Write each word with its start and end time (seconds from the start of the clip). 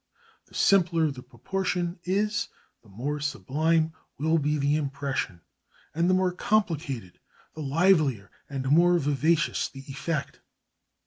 The 0.47 0.55
simpler 0.55 1.11
the 1.11 1.21
proportion 1.21 1.99
is, 2.05 2.49
the 2.81 2.89
more 2.89 3.19
sublime 3.19 3.93
will 4.17 4.39
be 4.39 4.57
the 4.57 4.75
impression, 4.75 5.41
and 5.93 6.09
the 6.09 6.15
more 6.15 6.31
complicated, 6.31 7.19
the 7.53 7.61
livelier 7.61 8.31
and 8.49 8.71
more 8.71 8.97
vivacious 8.97 9.69
the 9.69 9.81
effect. 9.85 10.39